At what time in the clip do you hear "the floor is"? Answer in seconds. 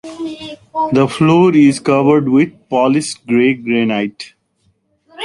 0.93-1.79